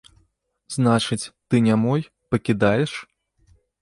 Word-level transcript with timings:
Значыць, 0.75 1.27
ты 1.47 1.55
не 1.67 1.75
мой, 1.83 2.01
пакідаеш? 2.33 2.91